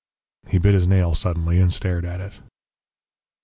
He 0.47 0.57
bit 0.57 0.73
his 0.73 0.87
nail 0.87 1.13
suddenly, 1.13 1.59
and 1.61 1.71
stared 1.71 2.05
at 2.05 2.19
it. 2.19 2.39